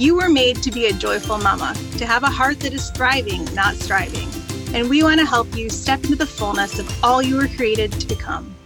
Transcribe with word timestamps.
You 0.00 0.16
were 0.16 0.30
made 0.30 0.62
to 0.62 0.70
be 0.70 0.86
a 0.86 0.94
joyful 0.94 1.36
mama, 1.36 1.74
to 1.98 2.06
have 2.06 2.22
a 2.22 2.30
heart 2.30 2.60
that 2.60 2.72
is 2.72 2.88
thriving, 2.88 3.44
not 3.54 3.74
striving. 3.74 4.30
And 4.74 4.88
we 4.88 5.02
want 5.02 5.20
to 5.20 5.26
help 5.26 5.54
you 5.54 5.68
step 5.68 6.02
into 6.04 6.16
the 6.16 6.24
fullness 6.24 6.78
of 6.78 7.04
all 7.04 7.20
you 7.20 7.36
were 7.36 7.48
created 7.48 7.92
to 7.92 8.06
become. 8.06 8.56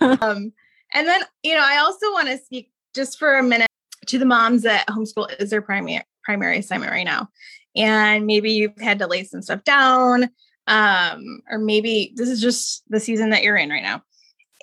um, 0.00 0.52
and 0.94 1.08
then, 1.08 1.22
you 1.42 1.56
know, 1.56 1.64
I 1.64 1.78
also 1.78 2.12
want 2.12 2.28
to 2.28 2.38
speak 2.38 2.70
just 2.94 3.18
for 3.18 3.36
a 3.36 3.42
minute 3.42 3.66
to 4.06 4.16
the 4.16 4.26
moms 4.26 4.62
that 4.62 4.86
homeschool 4.86 5.34
is 5.40 5.50
their 5.50 5.60
primary 5.60 6.04
primary 6.22 6.58
assignment 6.58 6.92
right 6.92 7.02
now. 7.02 7.30
And 7.74 8.26
maybe 8.26 8.52
you've 8.52 8.78
had 8.78 9.00
to 9.00 9.08
lay 9.08 9.24
some 9.24 9.42
stuff 9.42 9.64
down, 9.64 10.30
um, 10.68 11.40
or 11.50 11.58
maybe 11.58 12.12
this 12.14 12.28
is 12.28 12.40
just 12.40 12.84
the 12.90 13.00
season 13.00 13.30
that 13.30 13.42
you're 13.42 13.56
in 13.56 13.70
right 13.70 13.82
now. 13.82 14.04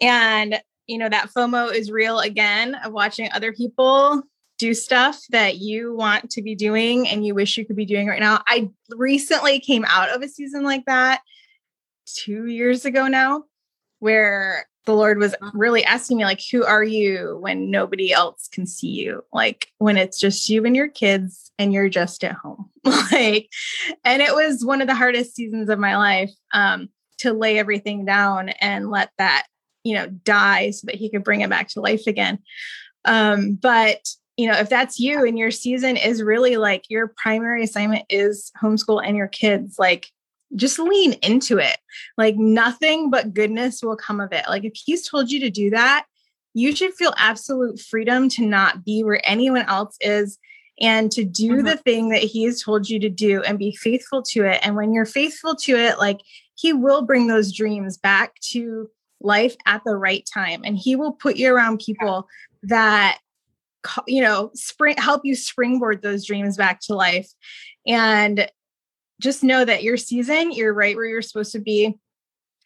And 0.01 0.61
you 0.89 0.97
know, 0.97 1.09
that 1.09 1.29
FOMO 1.29 1.73
is 1.73 1.91
real 1.91 2.19
again 2.19 2.75
of 2.75 2.91
watching 2.91 3.29
other 3.31 3.53
people 3.53 4.23
do 4.57 4.73
stuff 4.73 5.23
that 5.29 5.57
you 5.57 5.95
want 5.95 6.29
to 6.31 6.41
be 6.41 6.53
doing 6.53 7.07
and 7.07 7.25
you 7.25 7.33
wish 7.33 7.57
you 7.57 7.65
could 7.65 7.77
be 7.77 7.85
doing 7.85 8.07
right 8.07 8.19
now. 8.19 8.41
I 8.47 8.69
recently 8.89 9.59
came 9.59 9.85
out 9.85 10.09
of 10.09 10.21
a 10.21 10.27
season 10.27 10.63
like 10.63 10.85
that 10.85 11.21
two 12.05 12.47
years 12.47 12.85
ago 12.85 13.07
now, 13.07 13.43
where 13.99 14.67
the 14.85 14.95
Lord 14.95 15.19
was 15.19 15.33
uh-huh. 15.35 15.51
really 15.53 15.83
asking 15.83 16.17
me, 16.17 16.25
like, 16.25 16.41
who 16.51 16.65
are 16.65 16.83
you 16.83 17.37
when 17.39 17.69
nobody 17.69 18.11
else 18.11 18.49
can 18.51 18.65
see 18.65 18.87
you? 18.87 19.23
Like 19.31 19.67
when 19.77 19.97
it's 19.97 20.19
just 20.19 20.49
you 20.49 20.65
and 20.65 20.75
your 20.75 20.87
kids 20.87 21.51
and 21.59 21.71
you're 21.71 21.89
just 21.89 22.23
at 22.23 22.33
home. 22.33 22.69
like, 22.83 23.49
and 24.03 24.21
it 24.21 24.33
was 24.33 24.65
one 24.65 24.81
of 24.81 24.87
the 24.87 24.95
hardest 24.95 25.35
seasons 25.35 25.69
of 25.69 25.79
my 25.79 25.95
life 25.95 26.31
um, 26.53 26.89
to 27.19 27.33
lay 27.33 27.59
everything 27.59 28.03
down 28.03 28.49
and 28.49 28.89
let 28.89 29.11
that, 29.19 29.45
you 29.83 29.95
know, 29.95 30.07
die 30.07 30.71
so 30.71 30.85
that 30.85 30.95
he 30.95 31.09
could 31.09 31.23
bring 31.23 31.41
it 31.41 31.49
back 31.49 31.69
to 31.69 31.81
life 31.81 32.07
again. 32.07 32.39
Um, 33.05 33.53
but 33.53 34.07
you 34.37 34.47
know, 34.47 34.57
if 34.57 34.69
that's 34.69 34.99
you 34.99 35.25
and 35.25 35.37
your 35.37 35.51
season 35.51 35.97
is 35.97 36.23
really 36.23 36.55
like 36.55 36.85
your 36.89 37.13
primary 37.17 37.63
assignment 37.63 38.05
is 38.09 38.51
homeschool 38.61 39.01
and 39.05 39.17
your 39.17 39.27
kids, 39.27 39.77
like 39.77 40.07
just 40.55 40.79
lean 40.79 41.13
into 41.21 41.57
it. 41.57 41.77
Like 42.17 42.37
nothing 42.37 43.09
but 43.09 43.33
goodness 43.33 43.81
will 43.83 43.97
come 43.97 44.21
of 44.21 44.31
it. 44.31 44.45
Like 44.47 44.63
if 44.63 44.73
he's 44.75 45.07
told 45.07 45.29
you 45.29 45.41
to 45.41 45.49
do 45.49 45.69
that, 45.71 46.05
you 46.53 46.75
should 46.75 46.93
feel 46.93 47.13
absolute 47.17 47.79
freedom 47.79 48.29
to 48.29 48.45
not 48.45 48.83
be 48.83 49.03
where 49.03 49.21
anyone 49.23 49.65
else 49.67 49.97
is 50.01 50.37
and 50.81 51.11
to 51.11 51.23
do 51.23 51.57
mm-hmm. 51.57 51.65
the 51.65 51.77
thing 51.77 52.09
that 52.09 52.23
he 52.23 52.43
has 52.43 52.61
told 52.61 52.89
you 52.89 52.99
to 52.99 53.09
do 53.09 53.41
and 53.43 53.59
be 53.59 53.75
faithful 53.75 54.23
to 54.23 54.45
it. 54.45 54.59
And 54.63 54.75
when 54.75 54.93
you're 54.93 55.05
faithful 55.05 55.55
to 55.63 55.75
it, 55.75 55.99
like 55.99 56.19
he 56.55 56.73
will 56.73 57.01
bring 57.01 57.27
those 57.27 57.53
dreams 57.53 57.97
back 57.97 58.35
to 58.51 58.89
life 59.21 59.55
at 59.65 59.81
the 59.85 59.95
right 59.95 60.27
time 60.31 60.61
and 60.63 60.77
he 60.77 60.95
will 60.95 61.11
put 61.11 61.35
you 61.35 61.53
around 61.53 61.79
people 61.79 62.27
that 62.63 63.19
you 64.07 64.21
know 64.21 64.51
spring 64.53 64.95
help 64.97 65.21
you 65.23 65.35
springboard 65.35 66.01
those 66.01 66.25
dreams 66.25 66.57
back 66.57 66.79
to 66.81 66.93
life 66.93 67.29
and 67.87 68.49
just 69.19 69.43
know 69.43 69.65
that 69.65 69.83
your 69.83 69.97
season, 69.97 70.51
you're 70.51 70.73
right 70.73 70.95
where 70.95 71.05
you're 71.05 71.21
supposed 71.21 71.51
to 71.51 71.59
be. 71.59 71.95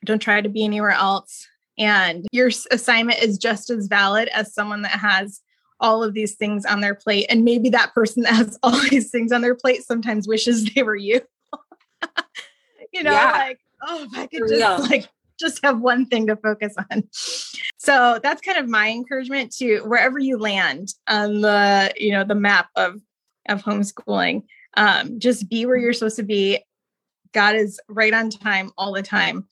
Don't 0.05 0.21
try 0.21 0.41
to 0.41 0.49
be 0.49 0.63
anywhere 0.63 0.91
else. 0.91 1.47
And 1.77 2.27
your 2.31 2.51
assignment 2.71 3.19
is 3.23 3.37
just 3.37 3.69
as 3.69 3.87
valid 3.87 4.27
as 4.29 4.53
someone 4.53 4.83
that 4.83 4.91
has 4.91 5.41
all 5.79 6.03
of 6.03 6.13
these 6.13 6.35
things 6.35 6.65
on 6.65 6.81
their 6.81 6.93
plate. 6.93 7.25
And 7.29 7.43
maybe 7.43 7.69
that 7.69 7.93
person 7.93 8.23
that 8.23 8.33
has 8.33 8.59
all 8.61 8.79
these 8.89 9.09
things 9.09 9.31
on 9.31 9.41
their 9.41 9.55
plate 9.55 9.83
sometimes 9.83 10.27
wishes 10.27 10.71
they 10.73 10.83
were 10.83 10.95
you. 10.95 11.21
you 12.93 13.03
know, 13.03 13.11
yeah. 13.11 13.31
like, 13.31 13.59
oh, 13.85 14.03
if 14.03 14.17
I 14.17 14.27
could 14.27 14.47
just 14.47 14.89
like 14.89 15.07
just 15.39 15.63
have 15.63 15.79
one 15.79 16.05
thing 16.05 16.27
to 16.27 16.35
focus 16.35 16.73
on. 16.91 17.03
So 17.77 18.19
that's 18.23 18.41
kind 18.41 18.57
of 18.57 18.69
my 18.69 18.89
encouragement 18.89 19.53
to 19.57 19.81
wherever 19.81 20.19
you 20.19 20.37
land 20.37 20.93
on 21.07 21.41
the, 21.41 21.93
you 21.97 22.11
know, 22.11 22.23
the 22.23 22.35
map 22.35 22.69
of 22.75 23.01
of 23.49 23.61
homeschooling 23.61 24.43
um, 24.75 25.19
just 25.19 25.49
be 25.49 25.65
where 25.65 25.77
you're 25.77 25.93
supposed 25.93 26.15
to 26.17 26.23
be. 26.23 26.63
God 27.33 27.55
is 27.55 27.79
right 27.87 28.13
on 28.13 28.29
time 28.29 28.71
all 28.77 28.93
the 28.93 29.01
time. 29.01 29.47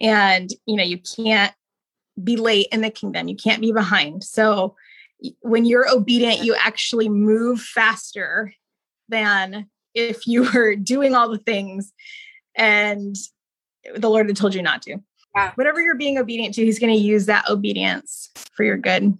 And 0.00 0.50
you 0.66 0.76
know 0.76 0.84
you 0.84 0.98
can't 0.98 1.54
be 2.22 2.36
late 2.36 2.68
in 2.72 2.80
the 2.80 2.90
kingdom. 2.90 3.28
You 3.28 3.36
can't 3.36 3.60
be 3.60 3.72
behind. 3.72 4.24
So 4.24 4.74
when 5.40 5.64
you're 5.64 5.88
obedient 5.88 6.44
you 6.44 6.54
actually 6.54 7.08
move 7.08 7.60
faster 7.60 8.52
than 9.08 9.68
if 9.94 10.26
you 10.26 10.50
were 10.54 10.76
doing 10.76 11.14
all 11.14 11.30
the 11.30 11.38
things 11.38 11.92
and 12.54 13.16
the 13.94 14.10
lord 14.10 14.26
had 14.26 14.36
told 14.36 14.54
you 14.54 14.62
not 14.62 14.82
to 14.82 14.98
yeah. 15.36 15.52
whatever 15.54 15.80
you're 15.80 15.94
being 15.94 16.18
obedient 16.18 16.54
to 16.54 16.64
he's 16.64 16.78
going 16.78 16.92
to 16.92 16.98
use 16.98 17.26
that 17.26 17.48
obedience 17.48 18.30
for 18.52 18.64
your 18.64 18.76
good 18.76 19.16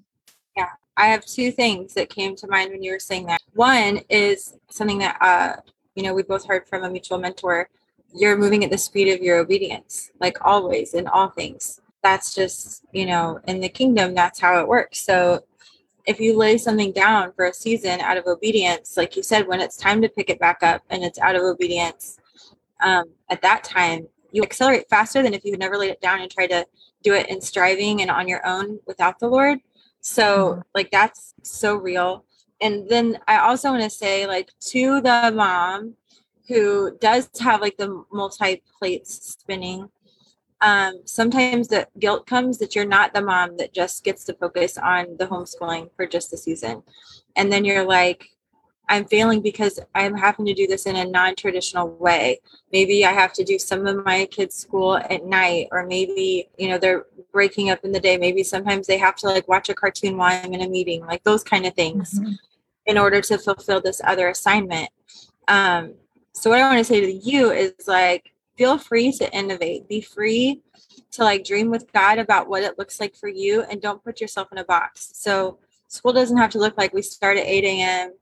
Yeah. 0.56 0.70
I 0.96 1.08
have 1.08 1.24
two 1.24 1.52
things 1.52 1.92
that 1.94 2.08
came 2.08 2.34
to 2.36 2.48
mind 2.48 2.70
when 2.70 2.82
you 2.82 2.92
were 2.92 2.98
saying 2.98 3.26
that. 3.26 3.42
One 3.54 4.00
is 4.08 4.54
something 4.70 4.98
that 4.98 5.18
uh, 5.20 5.56
you 5.94 6.02
know 6.02 6.14
we 6.14 6.22
both 6.22 6.46
heard 6.46 6.66
from 6.66 6.84
a 6.84 6.90
mutual 6.90 7.18
mentor. 7.18 7.68
You're 8.14 8.38
moving 8.38 8.64
at 8.64 8.70
the 8.70 8.78
speed 8.78 9.12
of 9.12 9.20
your 9.20 9.38
obedience, 9.38 10.10
like 10.20 10.38
always 10.44 10.94
in 10.94 11.06
all 11.06 11.28
things. 11.28 11.80
That's 12.02 12.34
just 12.34 12.84
you 12.92 13.06
know 13.06 13.40
in 13.46 13.60
the 13.60 13.68
kingdom. 13.68 14.14
That's 14.14 14.40
how 14.40 14.58
it 14.60 14.68
works. 14.68 15.00
So 15.00 15.44
if 16.06 16.20
you 16.20 16.36
lay 16.36 16.56
something 16.56 16.92
down 16.92 17.32
for 17.32 17.46
a 17.46 17.52
season 17.52 18.00
out 18.00 18.16
of 18.16 18.26
obedience, 18.26 18.96
like 18.96 19.16
you 19.16 19.22
said, 19.22 19.46
when 19.46 19.60
it's 19.60 19.76
time 19.76 20.00
to 20.00 20.08
pick 20.08 20.30
it 20.30 20.38
back 20.38 20.62
up 20.62 20.82
and 20.88 21.02
it's 21.02 21.18
out 21.18 21.34
of 21.34 21.42
obedience, 21.42 22.18
um, 22.80 23.04
at 23.28 23.42
that 23.42 23.64
time 23.64 24.06
you 24.32 24.42
accelerate 24.42 24.88
faster 24.88 25.22
than 25.22 25.34
if 25.34 25.44
you 25.44 25.52
had 25.52 25.60
never 25.60 25.76
laid 25.76 25.90
it 25.90 26.00
down 26.00 26.20
and 26.20 26.30
tried 26.30 26.48
to 26.48 26.66
do 27.02 27.14
it 27.14 27.28
in 27.28 27.40
striving 27.40 28.02
and 28.02 28.10
on 28.10 28.28
your 28.28 28.46
own 28.46 28.78
without 28.86 29.18
the 29.18 29.28
Lord. 29.28 29.58
So 30.00 30.24
mm-hmm. 30.24 30.60
like 30.74 30.90
that's 30.90 31.34
so 31.42 31.76
real. 31.76 32.24
And 32.60 32.88
then 32.88 33.18
I 33.28 33.38
also 33.38 33.70
want 33.70 33.82
to 33.82 33.90
say 33.90 34.26
like 34.26 34.50
to 34.68 35.00
the 35.00 35.32
mom 35.34 35.94
who 36.48 36.96
does 37.00 37.28
have 37.40 37.60
like 37.60 37.76
the 37.76 38.04
multi 38.12 38.62
plates 38.78 39.32
spinning 39.32 39.88
um, 40.60 41.02
sometimes 41.04 41.68
the 41.68 41.86
guilt 41.98 42.26
comes 42.26 42.58
that 42.58 42.74
you're 42.74 42.86
not 42.86 43.12
the 43.12 43.20
mom 43.20 43.56
that 43.58 43.74
just 43.74 44.04
gets 44.04 44.24
to 44.24 44.34
focus 44.34 44.78
on 44.78 45.16
the 45.18 45.26
homeschooling 45.26 45.90
for 45.96 46.06
just 46.06 46.30
the 46.30 46.36
season. 46.36 46.82
And 47.36 47.52
then 47.52 47.64
you're 47.64 47.84
like, 47.84 48.30
I'm 48.88 49.04
failing 49.04 49.40
because 49.40 49.80
I'm 49.94 50.14
having 50.14 50.46
to 50.46 50.54
do 50.54 50.66
this 50.66 50.86
in 50.86 50.94
a 50.96 51.04
non-traditional 51.04 51.88
way. 51.88 52.40
Maybe 52.72 53.04
I 53.04 53.12
have 53.12 53.32
to 53.34 53.44
do 53.44 53.58
some 53.58 53.86
of 53.86 54.04
my 54.04 54.26
kids' 54.26 54.54
school 54.54 54.96
at 54.96 55.24
night, 55.24 55.68
or 55.72 55.84
maybe, 55.84 56.48
you 56.56 56.68
know, 56.68 56.78
they're 56.78 57.06
breaking 57.32 57.70
up 57.70 57.84
in 57.84 57.90
the 57.90 58.00
day. 58.00 58.16
Maybe 58.16 58.44
sometimes 58.44 58.86
they 58.86 58.98
have 58.98 59.16
to 59.16 59.26
like 59.26 59.48
watch 59.48 59.68
a 59.68 59.74
cartoon 59.74 60.16
while 60.16 60.40
I'm 60.42 60.54
in 60.54 60.62
a 60.62 60.68
meeting, 60.68 61.04
like 61.04 61.24
those 61.24 61.42
kind 61.42 61.66
of 61.66 61.74
things 61.74 62.18
mm-hmm. 62.18 62.32
in 62.86 62.96
order 62.96 63.20
to 63.22 63.38
fulfill 63.38 63.80
this 63.80 64.00
other 64.04 64.28
assignment. 64.28 64.88
Um, 65.48 65.94
so 66.32 66.50
what 66.50 66.60
I 66.60 66.68
want 66.68 66.78
to 66.78 66.84
say 66.84 67.00
to 67.00 67.12
you 67.12 67.50
is 67.50 67.72
like, 67.88 68.32
feel 68.56 68.78
free 68.78 69.10
to 69.12 69.32
innovate, 69.34 69.88
be 69.88 70.00
free 70.00 70.62
to 71.10 71.24
like 71.24 71.44
dream 71.44 71.70
with 71.70 71.92
God 71.92 72.18
about 72.18 72.48
what 72.48 72.62
it 72.62 72.78
looks 72.78 73.00
like 73.00 73.16
for 73.16 73.28
you 73.28 73.62
and 73.62 73.82
don't 73.82 74.04
put 74.04 74.20
yourself 74.20 74.48
in 74.52 74.58
a 74.58 74.64
box. 74.64 75.10
So 75.14 75.58
school 75.88 76.12
doesn't 76.12 76.36
have 76.36 76.50
to 76.50 76.58
look 76.58 76.78
like 76.78 76.92
we 76.92 77.02
start 77.02 77.36
at 77.36 77.46
8 77.46 77.64
a.m 77.64 78.12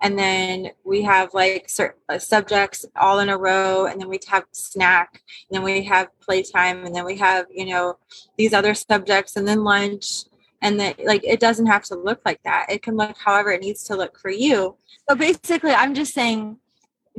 and 0.00 0.18
then 0.18 0.70
we 0.84 1.02
have 1.02 1.34
like 1.34 1.68
certain 1.68 2.00
uh, 2.08 2.18
subjects 2.18 2.86
all 2.96 3.18
in 3.18 3.28
a 3.28 3.36
row 3.36 3.86
and 3.86 4.00
then 4.00 4.08
we 4.08 4.18
have 4.28 4.44
snack 4.52 5.22
and 5.48 5.56
then 5.56 5.62
we 5.62 5.82
have 5.82 6.08
playtime 6.20 6.84
and 6.84 6.94
then 6.94 7.04
we 7.04 7.16
have 7.16 7.46
you 7.50 7.66
know 7.66 7.96
these 8.36 8.52
other 8.52 8.74
subjects 8.74 9.36
and 9.36 9.46
then 9.46 9.64
lunch 9.64 10.24
and 10.62 10.78
then 10.78 10.94
like 11.04 11.24
it 11.24 11.40
doesn't 11.40 11.66
have 11.66 11.84
to 11.84 11.94
look 11.94 12.20
like 12.24 12.40
that 12.44 12.66
it 12.68 12.82
can 12.82 12.96
look 12.96 13.16
however 13.18 13.50
it 13.50 13.60
needs 13.60 13.82
to 13.84 13.96
look 13.96 14.18
for 14.18 14.30
you 14.30 14.76
but 15.06 15.18
basically 15.18 15.72
i'm 15.72 15.94
just 15.94 16.14
saying 16.14 16.56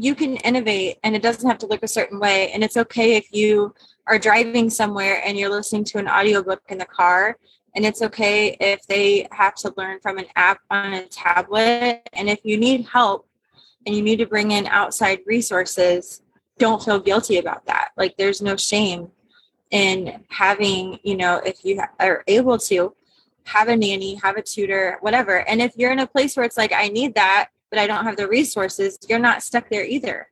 you 0.02 0.16
can 0.16 0.38
innovate 0.38 0.98
and 1.04 1.16
it 1.16 1.22
doesn't 1.22 1.48
have 1.48 1.58
to 1.60 1.68
look 1.68 1.84
a 1.84 1.88
certain 1.88 2.20
way. 2.20 2.52
And 2.52 2.64
it's 2.64 2.78
okay 2.78 3.16
if 3.16 3.28
you 3.32 3.74
are 4.08 4.18
driving 4.18 4.70
somewhere 4.70 5.22
and 5.26 5.38
you're 5.38 5.50
listening 5.50 5.84
to 5.86 5.98
an 5.98 6.08
audiobook 6.08 6.62
in 6.70 6.78
the 6.78 6.86
car. 6.86 7.38
And 7.76 7.86
it's 7.86 8.02
okay 8.02 8.58
if 8.60 8.86
they 8.88 9.28
have 9.32 9.56
to 9.56 9.74
learn 9.78 10.00
from 10.00 10.18
an 10.18 10.26
app 10.36 10.60
on 10.72 10.94
a 10.94 11.06
tablet. 11.06 12.08
And 12.14 12.30
if 12.30 12.40
you 12.44 12.58
need 12.58 12.86
help 12.86 13.28
and 13.86 13.96
you 13.96 14.02
need 14.02 14.18
to 14.18 14.26
bring 14.26 14.52
in 14.52 14.66
outside 14.68 15.20
resources, 15.26 16.22
don't 16.58 16.84
feel 16.84 17.00
guilty 17.00 17.38
about 17.38 17.66
that. 17.68 17.90
Like 17.96 18.18
there's 18.18 18.42
no 18.42 18.56
shame 18.58 19.10
in 19.72 20.24
having, 20.30 21.00
you 21.04 21.16
know, 21.16 21.38
if 21.46 21.64
you 21.64 21.82
are 22.00 22.24
able 22.28 22.58
to 22.58 22.96
have 23.46 23.68
a 23.68 23.76
nanny, 23.76 24.16
have 24.16 24.38
a 24.38 24.42
tutor, 24.42 24.98
whatever. 25.02 25.48
And 25.48 25.62
if 25.62 25.76
you're 25.76 25.92
in 25.92 26.00
a 26.00 26.08
place 26.08 26.36
where 26.36 26.46
it's 26.46 26.58
like, 26.58 26.74
I 26.74 26.88
need 26.88 27.16
that, 27.16 27.50
but 27.70 27.80
I 27.80 27.88
don't 27.88 28.04
have 28.04 28.18
the 28.18 28.28
resources, 28.28 28.98
you're 29.08 29.20
not 29.20 29.44
stuck 29.44 29.70
there 29.70 29.86
either. 29.86 30.28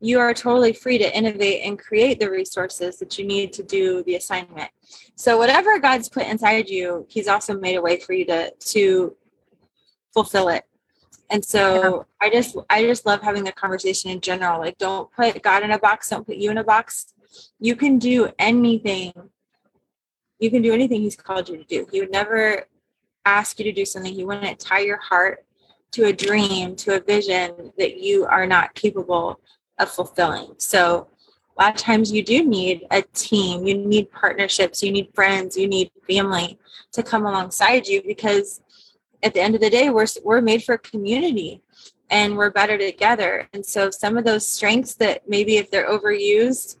You 0.00 0.20
are 0.20 0.32
totally 0.32 0.72
free 0.72 0.98
to 0.98 1.16
innovate 1.16 1.62
and 1.64 1.78
create 1.78 2.20
the 2.20 2.30
resources 2.30 2.98
that 2.98 3.18
you 3.18 3.26
need 3.26 3.52
to 3.54 3.62
do 3.62 4.02
the 4.04 4.14
assignment. 4.14 4.70
So 5.16 5.36
whatever 5.36 5.78
God's 5.80 6.08
put 6.08 6.26
inside 6.26 6.68
you, 6.68 7.06
He's 7.08 7.26
also 7.26 7.58
made 7.58 7.76
a 7.76 7.82
way 7.82 7.98
for 7.98 8.12
you 8.12 8.24
to 8.26 8.52
to 8.52 9.16
fulfill 10.14 10.48
it. 10.48 10.64
And 11.30 11.44
so 11.44 12.06
yeah. 12.22 12.26
I 12.26 12.30
just 12.30 12.56
I 12.70 12.82
just 12.82 13.06
love 13.06 13.22
having 13.22 13.44
the 13.44 13.52
conversation 13.52 14.10
in 14.10 14.20
general. 14.20 14.60
Like 14.60 14.78
don't 14.78 15.10
put 15.12 15.42
God 15.42 15.62
in 15.62 15.72
a 15.72 15.78
box, 15.78 16.10
don't 16.10 16.26
put 16.26 16.36
you 16.36 16.50
in 16.50 16.58
a 16.58 16.64
box. 16.64 17.12
You 17.58 17.74
can 17.76 17.98
do 17.98 18.30
anything. 18.38 19.12
You 20.38 20.50
can 20.50 20.62
do 20.62 20.72
anything 20.72 21.00
He's 21.02 21.16
called 21.16 21.48
you 21.48 21.56
to 21.56 21.64
do. 21.64 21.86
He 21.90 22.00
would 22.00 22.12
never 22.12 22.66
ask 23.24 23.58
you 23.58 23.64
to 23.64 23.72
do 23.72 23.84
something. 23.84 24.14
He 24.14 24.24
wouldn't 24.24 24.60
tie 24.60 24.80
your 24.80 24.98
heart 24.98 25.44
to 25.92 26.06
a 26.06 26.12
dream, 26.12 26.76
to 26.76 26.96
a 26.96 27.00
vision 27.00 27.72
that 27.78 27.98
you 27.98 28.24
are 28.26 28.46
not 28.46 28.74
capable 28.74 29.40
of 29.78 29.90
fulfilling. 29.90 30.54
So 30.58 31.08
a 31.56 31.62
lot 31.62 31.74
of 31.74 31.80
times 31.80 32.12
you 32.12 32.22
do 32.22 32.44
need 32.44 32.86
a 32.90 33.02
team, 33.02 33.66
you 33.66 33.76
need 33.76 34.10
partnerships, 34.10 34.82
you 34.82 34.92
need 34.92 35.10
friends, 35.14 35.56
you 35.56 35.68
need 35.68 35.90
family 36.06 36.58
to 36.92 37.02
come 37.02 37.26
alongside 37.26 37.86
you 37.86 38.02
because 38.02 38.60
at 39.22 39.34
the 39.34 39.40
end 39.40 39.54
of 39.54 39.60
the 39.60 39.70
day 39.70 39.90
we're 39.90 40.06
we're 40.22 40.40
made 40.40 40.62
for 40.62 40.78
community 40.78 41.60
and 42.10 42.36
we're 42.36 42.50
better 42.50 42.78
together. 42.78 43.48
And 43.52 43.64
so 43.64 43.90
some 43.90 44.16
of 44.16 44.24
those 44.24 44.46
strengths 44.46 44.94
that 44.94 45.28
maybe 45.28 45.56
if 45.56 45.70
they're 45.70 45.88
overused, 45.88 46.76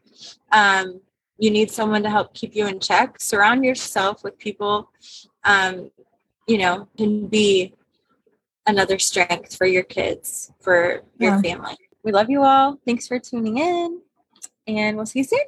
um, 0.52 1.00
you 1.38 1.50
need 1.50 1.70
someone 1.70 2.02
to 2.02 2.10
help 2.10 2.34
keep 2.34 2.54
you 2.54 2.66
in 2.66 2.80
check. 2.80 3.20
Surround 3.20 3.64
yourself 3.64 4.24
with 4.24 4.38
people 4.38 4.90
um, 5.44 5.90
you 6.46 6.58
know, 6.58 6.88
can 6.96 7.26
be 7.26 7.74
another 8.66 8.98
strength 8.98 9.56
for 9.56 9.66
your 9.66 9.82
kids, 9.82 10.52
for 10.60 11.02
your 11.18 11.34
yeah. 11.34 11.42
family. 11.42 11.76
We 12.08 12.12
love 12.12 12.30
you 12.30 12.42
all. 12.42 12.78
Thanks 12.86 13.06
for 13.06 13.18
tuning 13.18 13.58
in, 13.58 14.00
and 14.66 14.96
we'll 14.96 15.04
see 15.04 15.18
you 15.18 15.24
soon. 15.26 15.42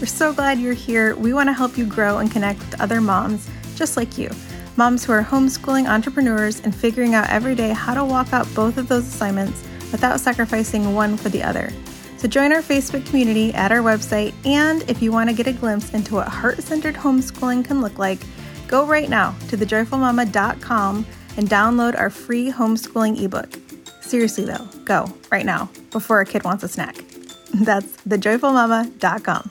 We're 0.00 0.06
so 0.06 0.32
glad 0.32 0.58
you're 0.58 0.72
here. 0.72 1.14
We 1.14 1.34
want 1.34 1.50
to 1.50 1.52
help 1.52 1.76
you 1.76 1.84
grow 1.84 2.16
and 2.16 2.32
connect 2.32 2.60
with 2.60 2.80
other 2.80 3.02
moms 3.02 3.46
just 3.76 3.98
like 3.98 4.16
you. 4.16 4.30
Moms 4.76 5.04
who 5.04 5.12
are 5.12 5.22
homeschooling 5.22 5.86
entrepreneurs 5.86 6.60
and 6.60 6.74
figuring 6.74 7.14
out 7.14 7.28
every 7.28 7.54
day 7.54 7.68
how 7.74 7.92
to 7.92 8.02
walk 8.02 8.32
out 8.32 8.48
both 8.54 8.78
of 8.78 8.88
those 8.88 9.06
assignments 9.06 9.62
without 9.92 10.20
sacrificing 10.20 10.94
one 10.94 11.18
for 11.18 11.28
the 11.28 11.42
other. 11.42 11.70
So 12.16 12.28
join 12.28 12.50
our 12.54 12.62
Facebook 12.62 13.04
community 13.04 13.52
at 13.52 13.72
our 13.72 13.80
website, 13.80 14.32
and 14.46 14.88
if 14.88 15.02
you 15.02 15.12
want 15.12 15.28
to 15.28 15.36
get 15.36 15.46
a 15.46 15.52
glimpse 15.52 15.92
into 15.92 16.14
what 16.14 16.28
heart 16.28 16.62
centered 16.62 16.94
homeschooling 16.94 17.62
can 17.62 17.82
look 17.82 17.98
like, 17.98 18.20
Go 18.68 18.84
right 18.84 19.08
now 19.08 19.34
to 19.48 19.56
thejoyfulmama.com 19.56 21.06
and 21.36 21.48
download 21.48 21.98
our 21.98 22.10
free 22.10 22.52
homeschooling 22.52 23.22
ebook. 23.22 23.67
Seriously, 24.08 24.46
though, 24.46 24.66
go 24.86 25.12
right 25.30 25.44
now 25.44 25.68
before 25.90 26.22
a 26.22 26.24
kid 26.24 26.42
wants 26.42 26.64
a 26.64 26.68
snack. 26.68 26.96
That's 27.52 27.94
thejoyfulmama.com. 28.08 29.50